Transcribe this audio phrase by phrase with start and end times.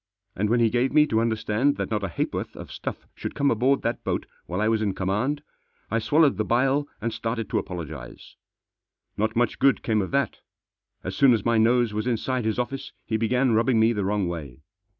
[0.35, 3.51] And when he gave me to understand that not a ha'porth of stuff should come
[3.51, 5.41] aboard that boat while I was in com* foand*
[5.91, 8.35] I swallowed the bile and started to apologise.
[9.15, 10.39] Not much good came of that
[11.03, 14.27] As soon as my nose was Inside his office he began rubbing me the Wrong
[14.27, 14.63] way.